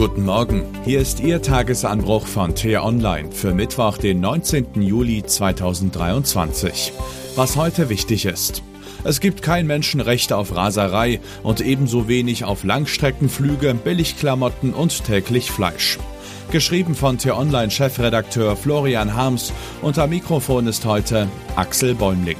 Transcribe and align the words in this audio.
Guten 0.00 0.24
Morgen, 0.24 0.64
hier 0.82 0.98
ist 0.98 1.20
Ihr 1.20 1.42
Tagesanbruch 1.42 2.26
von 2.26 2.54
T-Online 2.54 3.30
für 3.32 3.52
Mittwoch, 3.52 3.98
den 3.98 4.20
19. 4.20 4.80
Juli 4.80 5.22
2023. 5.22 6.94
Was 7.36 7.56
heute 7.56 7.90
wichtig 7.90 8.24
ist. 8.24 8.62
Es 9.04 9.20
gibt 9.20 9.42
kein 9.42 9.66
Menschenrecht 9.66 10.32
auf 10.32 10.56
Raserei 10.56 11.20
und 11.42 11.60
ebenso 11.60 12.08
wenig 12.08 12.44
auf 12.44 12.64
Langstreckenflüge, 12.64 13.74
Billigklamotten 13.74 14.72
und 14.72 15.04
täglich 15.04 15.50
Fleisch. 15.50 15.98
Geschrieben 16.50 16.94
von 16.94 17.18
T-Online-Chefredakteur 17.18 18.56
Florian 18.56 19.14
Harms 19.14 19.52
am 19.82 20.08
Mikrofon 20.08 20.66
ist 20.66 20.86
heute 20.86 21.28
Axel 21.56 21.94
Bäumling. 21.94 22.38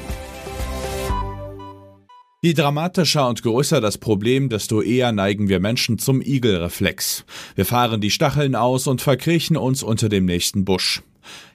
Je 2.43 2.55
dramatischer 2.55 3.29
und 3.29 3.43
größer 3.43 3.83
das 3.83 3.99
Problem, 3.99 4.49
desto 4.49 4.81
eher 4.81 5.13
neigen 5.13 5.51
wir 5.51 5.61
Menschen 5.61 5.99
zum 5.99 6.23
Igelreflex. 6.23 7.27
Wir 7.55 7.67
fahren 7.67 8.01
die 8.01 8.11
Stacheln 8.11 8.55
aus 8.55 8.87
und 8.87 9.03
verkriechen 9.03 9.59
uns 9.59 9.83
unter 9.83 10.09
dem 10.09 10.25
nächsten 10.25 10.65
Busch. 10.65 11.03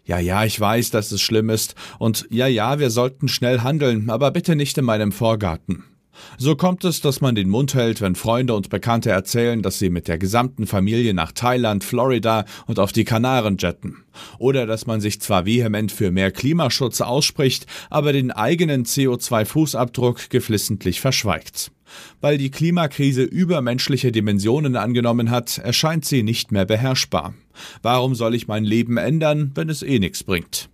Ja, 0.05 0.19
ja, 0.19 0.45
ich 0.45 0.59
weiß, 0.59 0.91
dass 0.91 1.11
es 1.11 1.23
schlimm 1.23 1.49
ist, 1.49 1.73
und 1.97 2.27
ja, 2.29 2.45
ja, 2.45 2.77
wir 2.77 2.91
sollten 2.91 3.27
schnell 3.27 3.61
handeln, 3.61 4.11
aber 4.11 4.29
bitte 4.29 4.55
nicht 4.55 4.77
in 4.77 4.85
meinem 4.85 5.11
Vorgarten. 5.11 5.85
So 6.37 6.55
kommt 6.55 6.83
es, 6.83 7.01
dass 7.01 7.21
man 7.21 7.35
den 7.35 7.49
Mund 7.49 7.73
hält, 7.73 8.01
wenn 8.01 8.15
Freunde 8.15 8.53
und 8.55 8.69
Bekannte 8.69 9.09
erzählen, 9.09 9.61
dass 9.61 9.79
sie 9.79 9.89
mit 9.89 10.07
der 10.07 10.17
gesamten 10.17 10.67
Familie 10.67 11.13
nach 11.13 11.31
Thailand, 11.31 11.83
Florida 11.83 12.45
und 12.67 12.79
auf 12.79 12.91
die 12.91 13.05
Kanaren 13.05 13.57
jetten. 13.57 14.03
Oder 14.37 14.65
dass 14.65 14.85
man 14.85 15.01
sich 15.01 15.21
zwar 15.21 15.45
vehement 15.45 15.91
für 15.91 16.11
mehr 16.11 16.31
Klimaschutz 16.31 17.01
ausspricht, 17.01 17.65
aber 17.89 18.13
den 18.13 18.31
eigenen 18.31 18.85
CO2-Fußabdruck 18.85 20.29
geflissentlich 20.29 21.01
verschweigt. 21.01 21.71
Weil 22.21 22.37
die 22.37 22.51
Klimakrise 22.51 23.23
übermenschliche 23.23 24.11
Dimensionen 24.11 24.75
angenommen 24.75 25.29
hat, 25.29 25.57
erscheint 25.59 26.05
sie 26.05 26.23
nicht 26.23 26.51
mehr 26.51 26.65
beherrschbar. 26.65 27.33
Warum 27.81 28.15
soll 28.15 28.35
ich 28.35 28.47
mein 28.47 28.65
Leben 28.65 28.97
ändern, 28.97 29.51
wenn 29.55 29.69
es 29.69 29.83
eh 29.83 29.99
nichts 29.99 30.23
bringt? 30.23 30.69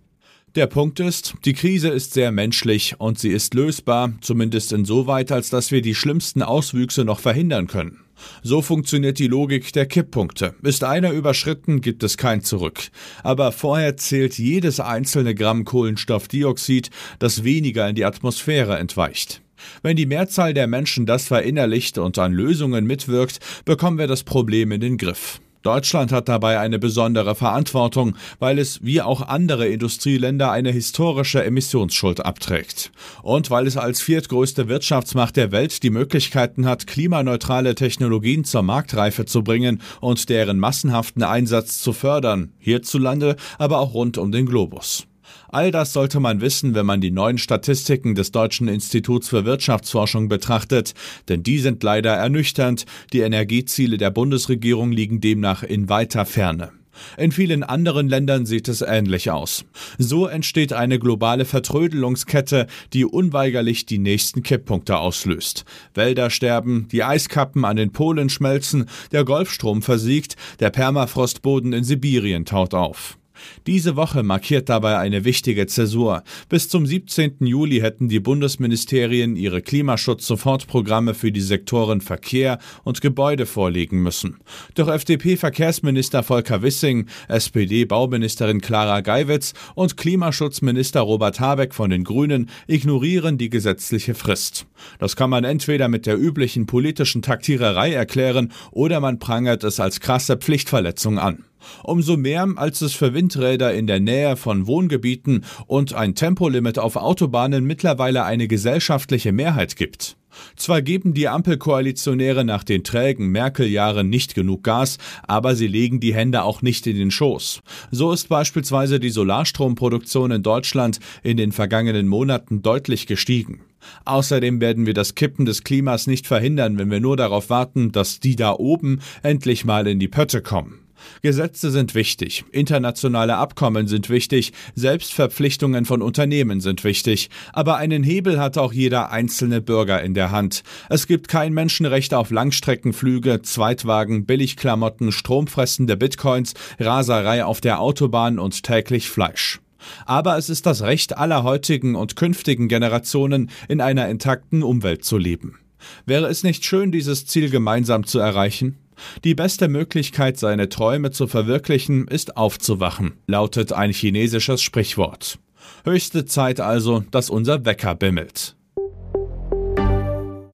Der 0.54 0.66
Punkt 0.66 1.00
ist, 1.00 1.32
die 1.46 1.54
Krise 1.54 1.88
ist 1.88 2.12
sehr 2.12 2.30
menschlich 2.30 2.96
und 2.98 3.18
sie 3.18 3.30
ist 3.30 3.54
lösbar, 3.54 4.12
zumindest 4.20 4.72
insoweit, 4.72 5.32
als 5.32 5.48
dass 5.48 5.70
wir 5.70 5.80
die 5.80 5.94
schlimmsten 5.94 6.42
Auswüchse 6.42 7.06
noch 7.06 7.20
verhindern 7.20 7.68
können. 7.68 8.00
So 8.42 8.60
funktioniert 8.60 9.18
die 9.18 9.28
Logik 9.28 9.72
der 9.72 9.86
Kipppunkte. 9.86 10.54
Ist 10.62 10.84
einer 10.84 11.12
überschritten, 11.12 11.80
gibt 11.80 12.02
es 12.02 12.18
kein 12.18 12.42
Zurück. 12.42 12.90
Aber 13.22 13.50
vorher 13.50 13.96
zählt 13.96 14.36
jedes 14.36 14.78
einzelne 14.78 15.34
Gramm 15.34 15.64
Kohlenstoffdioxid, 15.64 16.90
das 17.18 17.44
weniger 17.44 17.88
in 17.88 17.94
die 17.94 18.04
Atmosphäre 18.04 18.76
entweicht. 18.76 19.40
Wenn 19.82 19.96
die 19.96 20.06
Mehrzahl 20.06 20.52
der 20.52 20.66
Menschen 20.66 21.06
das 21.06 21.28
verinnerlicht 21.28 21.96
und 21.96 22.18
an 22.18 22.34
Lösungen 22.34 22.84
mitwirkt, 22.84 23.38
bekommen 23.64 23.96
wir 23.96 24.06
das 24.06 24.22
Problem 24.22 24.70
in 24.70 24.82
den 24.82 24.98
Griff. 24.98 25.40
Deutschland 25.62 26.12
hat 26.12 26.28
dabei 26.28 26.58
eine 26.58 26.78
besondere 26.78 27.34
Verantwortung, 27.34 28.16
weil 28.38 28.58
es 28.58 28.82
wie 28.82 29.00
auch 29.00 29.22
andere 29.22 29.68
Industrieländer 29.68 30.50
eine 30.50 30.70
historische 30.70 31.44
Emissionsschuld 31.44 32.24
abträgt. 32.24 32.90
Und 33.22 33.50
weil 33.50 33.66
es 33.66 33.76
als 33.76 34.00
viertgrößte 34.00 34.68
Wirtschaftsmacht 34.68 35.36
der 35.36 35.52
Welt 35.52 35.82
die 35.82 35.90
Möglichkeiten 35.90 36.66
hat, 36.66 36.86
klimaneutrale 36.86 37.74
Technologien 37.74 38.44
zur 38.44 38.62
Marktreife 38.62 39.24
zu 39.24 39.44
bringen 39.44 39.80
und 40.00 40.28
deren 40.28 40.58
massenhaften 40.58 41.22
Einsatz 41.22 41.80
zu 41.80 41.92
fördern, 41.92 42.52
hierzulande, 42.58 43.36
aber 43.58 43.78
auch 43.78 43.94
rund 43.94 44.18
um 44.18 44.32
den 44.32 44.46
Globus. 44.46 45.06
All 45.48 45.70
das 45.70 45.92
sollte 45.92 46.20
man 46.20 46.40
wissen, 46.40 46.74
wenn 46.74 46.86
man 46.86 47.00
die 47.00 47.10
neuen 47.10 47.38
Statistiken 47.38 48.14
des 48.14 48.32
Deutschen 48.32 48.68
Instituts 48.68 49.28
für 49.28 49.44
Wirtschaftsforschung 49.44 50.28
betrachtet, 50.28 50.94
denn 51.28 51.42
die 51.42 51.58
sind 51.58 51.82
leider 51.82 52.12
ernüchternd, 52.12 52.86
die 53.12 53.20
Energieziele 53.20 53.98
der 53.98 54.10
Bundesregierung 54.10 54.92
liegen 54.92 55.20
demnach 55.20 55.62
in 55.62 55.88
weiter 55.88 56.24
Ferne. 56.24 56.72
In 57.16 57.32
vielen 57.32 57.62
anderen 57.62 58.08
Ländern 58.08 58.46
sieht 58.46 58.68
es 58.68 58.82
ähnlich 58.82 59.30
aus. 59.30 59.64
So 59.98 60.26
entsteht 60.26 60.72
eine 60.72 60.98
globale 60.98 61.44
Vertrödelungskette, 61.44 62.66
die 62.92 63.04
unweigerlich 63.04 63.86
die 63.86 63.98
nächsten 63.98 64.42
Kipppunkte 64.42 64.98
auslöst. 64.98 65.64
Wälder 65.94 66.30
sterben, 66.30 66.88
die 66.90 67.02
Eiskappen 67.02 67.64
an 67.64 67.76
den 67.76 67.92
Polen 67.92 68.28
schmelzen, 68.28 68.86
der 69.10 69.24
Golfstrom 69.24 69.82
versiegt, 69.82 70.36
der 70.60 70.70
Permafrostboden 70.70 71.72
in 71.72 71.84
Sibirien 71.84 72.44
taut 72.44 72.74
auf. 72.74 73.18
Diese 73.66 73.96
Woche 73.96 74.22
markiert 74.22 74.68
dabei 74.68 74.98
eine 74.98 75.24
wichtige 75.24 75.66
Zäsur. 75.66 76.22
Bis 76.48 76.68
zum 76.68 76.86
17. 76.86 77.36
Juli 77.40 77.80
hätten 77.80 78.08
die 78.08 78.20
Bundesministerien 78.20 79.36
ihre 79.36 79.62
Klimaschutz-Sofortprogramme 79.62 81.14
für 81.14 81.32
die 81.32 81.40
Sektoren 81.40 82.00
Verkehr 82.00 82.58
und 82.84 83.00
Gebäude 83.00 83.46
vorlegen 83.46 84.02
müssen. 84.02 84.38
Doch 84.74 84.88
FDP-Verkehrsminister 84.88 86.22
Volker 86.22 86.62
Wissing, 86.62 87.06
SPD-Bauministerin 87.28 88.60
Clara 88.60 89.00
Geiwitz 89.00 89.54
und 89.74 89.96
Klimaschutzminister 89.96 91.00
Robert 91.00 91.40
Habeck 91.40 91.74
von 91.74 91.90
den 91.90 92.04
Grünen 92.04 92.50
ignorieren 92.66 93.38
die 93.38 93.50
gesetzliche 93.50 94.14
Frist. 94.14 94.66
Das 94.98 95.16
kann 95.16 95.30
man 95.30 95.44
entweder 95.44 95.88
mit 95.88 96.06
der 96.06 96.18
üblichen 96.18 96.66
politischen 96.66 97.22
Taktiererei 97.22 97.92
erklären 97.92 98.52
oder 98.70 99.00
man 99.00 99.18
prangert 99.18 99.64
es 99.64 99.80
als 99.80 100.00
krasse 100.00 100.36
Pflichtverletzung 100.36 101.18
an. 101.18 101.44
Umso 101.82 102.16
mehr, 102.16 102.48
als 102.56 102.80
es 102.80 102.92
für 102.94 103.14
Windräder 103.14 103.74
in 103.74 103.86
der 103.86 104.00
Nähe 104.00 104.36
von 104.36 104.66
Wohngebieten 104.66 105.44
und 105.66 105.94
ein 105.94 106.14
Tempolimit 106.14 106.78
auf 106.78 106.96
Autobahnen 106.96 107.64
mittlerweile 107.64 108.24
eine 108.24 108.48
gesellschaftliche 108.48 109.32
Mehrheit 109.32 109.76
gibt. 109.76 110.16
Zwar 110.56 110.82
geben 110.82 111.14
die 111.14 111.28
Ampelkoalitionäre 111.28 112.44
nach 112.44 112.64
den 112.64 112.84
trägen 112.84 113.28
Merkel-Jahren 113.28 114.08
nicht 114.08 114.34
genug 114.34 114.64
Gas, 114.64 114.98
aber 115.26 115.54
sie 115.54 115.66
legen 115.66 116.00
die 116.00 116.14
Hände 116.14 116.42
auch 116.42 116.62
nicht 116.62 116.86
in 116.86 116.96
den 116.96 117.10
Schoß. 117.10 117.60
So 117.90 118.12
ist 118.12 118.28
beispielsweise 118.28 119.00
die 119.00 119.10
Solarstromproduktion 119.10 120.30
in 120.30 120.42
Deutschland 120.42 121.00
in 121.22 121.36
den 121.36 121.52
vergangenen 121.52 122.08
Monaten 122.08 122.62
deutlich 122.62 123.06
gestiegen. 123.06 123.60
Außerdem 124.04 124.60
werden 124.60 124.86
wir 124.86 124.94
das 124.94 125.14
Kippen 125.14 125.44
des 125.44 125.64
Klimas 125.64 126.06
nicht 126.06 126.26
verhindern, 126.26 126.78
wenn 126.78 126.90
wir 126.90 127.00
nur 127.00 127.16
darauf 127.16 127.50
warten, 127.50 127.90
dass 127.90 128.20
die 128.20 128.36
da 128.36 128.52
oben 128.52 129.00
endlich 129.22 129.64
mal 129.64 129.86
in 129.86 129.98
die 129.98 130.08
Pötte 130.08 130.40
kommen. 130.40 130.81
Gesetze 131.22 131.70
sind 131.70 131.94
wichtig, 131.94 132.44
internationale 132.50 133.36
Abkommen 133.36 133.88
sind 133.88 134.10
wichtig, 134.10 134.52
Selbstverpflichtungen 134.74 135.84
von 135.84 136.02
Unternehmen 136.02 136.60
sind 136.60 136.84
wichtig, 136.84 137.30
aber 137.52 137.76
einen 137.76 138.02
Hebel 138.02 138.40
hat 138.40 138.58
auch 138.58 138.72
jeder 138.72 139.10
einzelne 139.10 139.60
Bürger 139.60 140.02
in 140.02 140.14
der 140.14 140.30
Hand. 140.30 140.62
Es 140.88 141.06
gibt 141.06 141.28
kein 141.28 141.52
Menschenrecht 141.52 142.14
auf 142.14 142.30
Langstreckenflüge, 142.30 143.42
Zweitwagen, 143.42 144.26
Billigklamotten, 144.26 145.12
stromfressende 145.12 145.96
Bitcoins, 145.96 146.54
Raserei 146.78 147.44
auf 147.44 147.60
der 147.60 147.80
Autobahn 147.80 148.38
und 148.38 148.62
täglich 148.62 149.08
Fleisch. 149.08 149.60
Aber 150.06 150.38
es 150.38 150.48
ist 150.48 150.66
das 150.66 150.82
Recht 150.82 151.16
aller 151.16 151.42
heutigen 151.42 151.94
und 151.94 152.16
künftigen 152.16 152.68
Generationen, 152.68 153.50
in 153.68 153.80
einer 153.80 154.08
intakten 154.08 154.62
Umwelt 154.62 155.04
zu 155.04 155.18
leben. 155.18 155.58
Wäre 156.06 156.26
es 156.26 156.44
nicht 156.44 156.64
schön, 156.64 156.92
dieses 156.92 157.26
Ziel 157.26 157.50
gemeinsam 157.50 158.06
zu 158.06 158.18
erreichen? 158.18 158.78
Die 159.24 159.34
beste 159.34 159.68
Möglichkeit, 159.68 160.38
seine 160.38 160.68
Träume 160.68 161.10
zu 161.10 161.26
verwirklichen, 161.26 162.06
ist 162.08 162.36
aufzuwachen, 162.36 163.14
lautet 163.26 163.72
ein 163.72 163.92
chinesisches 163.92 164.62
Sprichwort. 164.62 165.38
Höchste 165.84 166.24
Zeit 166.24 166.60
also, 166.60 167.04
dass 167.10 167.30
unser 167.30 167.64
Wecker 167.64 167.94
bimmelt. 167.94 168.56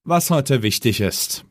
Was 0.04 0.31
heute 0.31 0.62
wichtig 0.62 1.00
ist. 1.00 1.44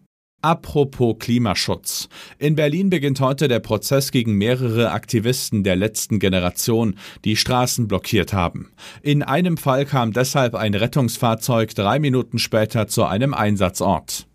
Apropos 0.43 1.15
Klimaschutz. 1.17 2.09
In 2.37 2.55
Berlin 2.55 2.91
beginnt 2.91 3.19
heute 3.19 3.47
der 3.47 3.59
Prozess 3.59 4.11
gegen 4.11 4.33
mehrere 4.33 4.91
Aktivisten 4.91 5.63
der 5.63 5.75
letzten 5.75 6.19
Generation, 6.19 6.95
die 7.25 7.35
Straßen 7.35 7.87
blockiert 7.87 8.33
haben. 8.33 8.71
In 9.01 9.23
einem 9.23 9.57
Fall 9.57 9.85
kam 9.85 10.13
deshalb 10.13 10.53
ein 10.53 10.75
Rettungsfahrzeug 10.75 11.73
drei 11.73 11.97
Minuten 11.97 12.37
später 12.37 12.87
zu 12.87 13.03
einem 13.05 13.33
Einsatzort. 13.33 14.26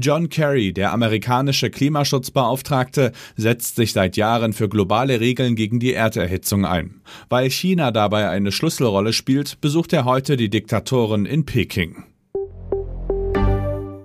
John 0.00 0.28
Kerry, 0.28 0.72
der 0.72 0.92
amerikanische 0.92 1.70
Klimaschutzbeauftragte, 1.70 3.12
setzt 3.36 3.76
sich 3.76 3.92
seit 3.92 4.16
Jahren 4.16 4.52
für 4.52 4.68
globale 4.68 5.20
Regeln 5.20 5.56
gegen 5.56 5.78
die 5.78 5.92
Erderhitzung 5.92 6.64
ein. 6.64 7.00
Weil 7.28 7.50
China 7.50 7.90
dabei 7.90 8.28
eine 8.28 8.52
Schlüsselrolle 8.52 9.12
spielt, 9.12 9.60
besucht 9.60 9.92
er 9.92 10.04
heute 10.04 10.36
die 10.36 10.50
Diktatoren 10.50 11.26
in 11.26 11.44
Peking. 11.44 12.04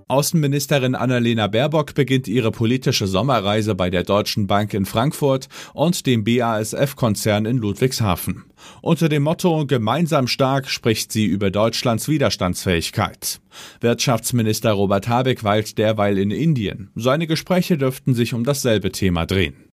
Außenministerin 0.08 0.94
Annalena 0.94 1.48
Baerbock 1.48 1.96
beginnt 1.96 2.28
ihre 2.28 2.52
politische 2.52 3.08
Sommerreise 3.08 3.74
bei 3.74 3.90
der 3.90 4.04
Deutschen 4.04 4.46
Bank 4.46 4.76
in 4.76 4.86
Frankfurt 4.86 5.50
und 5.74 6.06
dem 6.06 6.24
BASF-Konzern 6.24 7.46
in 7.46 7.58
Ludwigshafen. 7.58 8.44
Unter 8.84 9.10
dem 9.10 9.24
Motto 9.24 9.66
Gemeinsam 9.66 10.28
stark 10.28 10.70
spricht 10.70 11.12
sie 11.12 11.26
über 11.26 11.50
Deutschlands 11.50 12.08
Widerstandsfähigkeit. 12.08 13.42
Wirtschaftsminister 13.82 14.74
Robert 14.74 15.08
Habeck 15.08 15.44
weilt 15.44 15.78
derweil 15.80 16.20
in 16.20 16.30
Indien. 16.30 16.92
Seine 16.94 17.26
Gespräche 17.26 17.78
dürften 17.78 18.14
sich 18.14 18.36
um 18.36 18.44
dasselbe 18.44 18.92
Thema 18.92 19.26
drehen. 19.26 19.65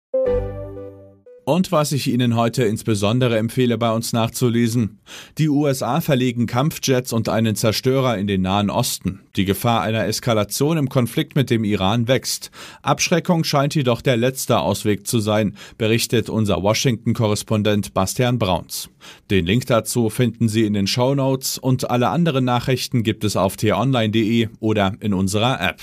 Und 1.52 1.74
was 1.74 1.92
ich 1.92 2.08
Ihnen 2.08 2.38
heute 2.38 2.64
insbesondere 2.64 3.38
empfehle, 3.38 3.78
bei 3.78 3.92
uns 3.92 4.14
nachzulesen. 4.14 5.00
Die 5.38 5.50
USA 5.50 6.00
verlegen 6.00 6.48
Kampfjets 6.48 7.12
und 7.12 7.28
einen 7.28 7.58
Zerstörer 7.58 8.18
in 8.18 8.26
den 8.26 8.44
Nahen 8.44 8.70
Osten. 8.70 9.20
Die 9.36 9.44
Gefahr 9.44 9.82
einer 9.82 10.06
Eskalation 10.06 10.78
im 10.78 10.88
Konflikt 10.88 11.36
mit 11.36 11.50
dem 11.50 11.66
Iran 11.66 12.08
wächst. 12.08 12.52
Abschreckung 12.84 13.44
scheint 13.44 13.76
jedoch 13.76 14.00
der 14.00 14.16
letzte 14.16 14.60
Ausweg 14.60 15.06
zu 15.06 15.20
sein, 15.20 15.58
berichtet 15.78 16.30
unser 16.30 16.64
Washington-Korrespondent 16.64 17.94
Bastian 17.94 18.40
Brauns. 18.40 18.88
Den 19.30 19.46
Link 19.46 19.66
dazu 19.66 20.10
finden 20.10 20.48
Sie 20.48 20.64
in 20.64 20.72
den 20.72 20.88
Show 20.88 21.16
Notes 21.16 21.58
und 21.58 21.92
alle 21.92 22.08
anderen 22.08 22.46
Nachrichten 22.46 23.04
gibt 23.04 23.26
es 23.26 23.36
auf 23.36 23.58
t-online.de 23.58 24.48
oder 24.62 24.94
in 25.02 25.14
unserer 25.14 25.60
App. 25.60 25.82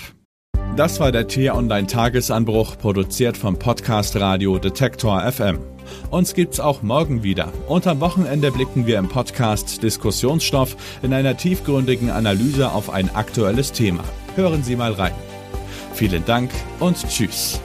Das 0.75 0.99
war 0.99 1.11
der 1.11 1.27
T-Online 1.27 1.87
Tagesanbruch, 1.87 2.77
produziert 2.77 3.35
vom 3.35 3.59
Podcast 3.59 4.15
Radio 4.15 4.57
Detektor 4.59 5.29
FM. 5.29 5.59
Uns 6.09 6.33
gibt's 6.33 6.59
auch 6.59 6.81
morgen 6.81 7.21
wieder. 7.23 7.51
Und 7.67 7.85
am 7.85 7.99
Wochenende 7.99 8.51
blicken 8.51 8.87
wir 8.87 8.97
im 8.97 9.09
Podcast 9.09 9.83
Diskussionsstoff 9.83 10.77
in 11.01 11.13
einer 11.13 11.35
tiefgründigen 11.35 12.09
Analyse 12.09 12.71
auf 12.71 12.89
ein 12.89 13.13
aktuelles 13.13 13.73
Thema. 13.73 14.03
Hören 14.35 14.63
Sie 14.63 14.75
mal 14.75 14.93
rein. 14.93 15.13
Vielen 15.93 16.23
Dank 16.25 16.51
und 16.79 16.95
Tschüss. 17.09 17.59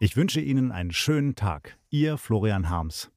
Ich 0.00 0.16
wünsche 0.16 0.40
Ihnen 0.40 0.72
einen 0.72 0.92
schönen 0.92 1.34
Tag. 1.34 1.78
Ihr 1.88 2.18
Florian 2.18 2.68
Harms. 2.68 3.10